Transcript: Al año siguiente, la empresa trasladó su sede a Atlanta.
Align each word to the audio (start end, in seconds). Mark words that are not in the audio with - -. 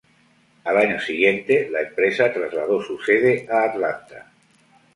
Al 0.63 0.77
año 0.77 0.99
siguiente, 0.99 1.69
la 1.69 1.81
empresa 1.81 2.33
trasladó 2.33 2.81
su 2.81 2.97
sede 2.99 3.47
a 3.47 3.65
Atlanta. 3.65 4.31